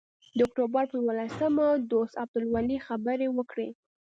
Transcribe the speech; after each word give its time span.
د 0.37 0.39
اکتوبر 0.47 0.83
پر 0.91 0.97
یوولسمه 1.01 1.67
دوست 1.91 2.13
عبدالولي 2.23 2.77
خبرې 2.87 3.27
وکړې. 3.37 3.69